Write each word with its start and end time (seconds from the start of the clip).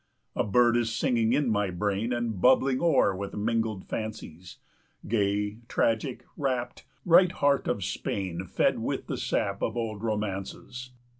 40 0.33 0.47
"A 0.47 0.51
bird 0.51 0.77
is 0.77 0.91
singing 0.91 1.31
in 1.31 1.47
my 1.47 1.69
brain 1.69 2.11
And 2.11 2.41
bubbling 2.41 2.81
o'er 2.81 3.15
with 3.15 3.35
mingled 3.35 3.85
fancies, 3.85 4.57
Gay, 5.07 5.59
tragic, 5.67 6.25
rapt, 6.35 6.85
right 7.05 7.31
heart 7.31 7.67
of 7.67 7.83
Spain 7.83 8.45
Fed 8.45 8.79
with 8.79 9.05
the 9.05 9.17
sap 9.17 9.61
of 9.61 9.77
old 9.77 10.01
romances. 10.01 10.89